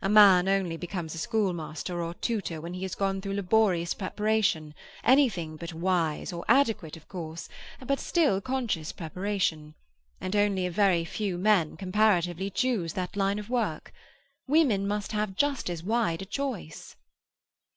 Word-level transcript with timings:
A 0.00 0.08
man 0.08 0.46
only 0.46 0.76
becomes 0.76 1.12
a 1.12 1.18
schoolmaster 1.18 2.00
or 2.04 2.14
tutor 2.14 2.60
when 2.60 2.72
he 2.72 2.82
has 2.82 2.94
gone 2.94 3.20
through 3.20 3.32
laborious 3.34 3.94
preparation—anything 3.94 5.56
but 5.56 5.74
wise 5.74 6.32
or 6.32 6.44
adequate, 6.46 6.96
of 6.96 7.08
course, 7.08 7.48
but 7.84 7.98
still 7.98 8.40
conscious 8.40 8.92
preparation; 8.92 9.74
and 10.20 10.36
only 10.36 10.66
a 10.66 10.70
very 10.70 11.04
few 11.04 11.36
men, 11.36 11.76
comparatively, 11.76 12.48
choose 12.48 12.92
that 12.92 13.16
line 13.16 13.40
of 13.40 13.50
work. 13.50 13.92
Women 14.46 14.86
must 14.86 15.10
have 15.10 15.34
just 15.34 15.68
as 15.68 15.82
wide 15.82 16.22
a 16.22 16.26
choice." 16.26 16.94